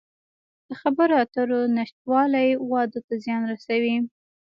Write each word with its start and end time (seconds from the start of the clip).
د 0.67 0.69
خبرو 0.81 1.13
اترو 1.23 1.59
نشتوالی 1.77 2.49
واده 2.71 2.99
ته 3.07 3.13
زیان 3.23 3.41
رسوي. 3.51 3.95